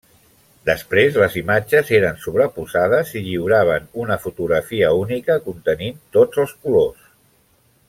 [0.67, 7.07] Després les imatges eren sobreposades i lliuraven una fotografia única contenint tots els colors.